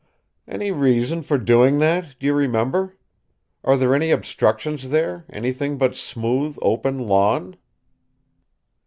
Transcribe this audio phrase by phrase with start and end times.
[0.47, 2.97] "Any reason for doing that, do you remember?
[3.63, 7.55] Are there any obstructions there, anything but smooth, open lawn?"